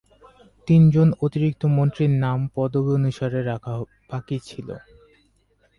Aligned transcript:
তিনজন 0.67 1.07
অতিরিক্ত 1.21 1.61
মন্ত্রীর 1.77 2.11
নাম 2.23 2.39
পদবী 2.55 2.91
অনুসারে 2.97 3.39
রাখা 3.43 3.73
বাকি 4.09 4.37
ছিল। 4.39 4.67